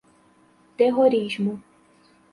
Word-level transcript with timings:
Terrorismo 0.77 1.61